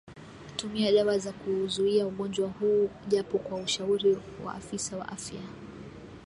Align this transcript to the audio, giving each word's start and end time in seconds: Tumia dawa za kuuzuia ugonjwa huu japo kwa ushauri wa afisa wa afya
Tumia 0.55 0.91
dawa 0.91 1.17
za 1.17 1.31
kuuzuia 1.31 2.07
ugonjwa 2.07 2.47
huu 2.49 2.89
japo 3.07 3.37
kwa 3.37 3.59
ushauri 3.59 4.17
wa 4.45 4.53
afisa 4.55 4.97
wa 4.97 5.09
afya 5.09 5.41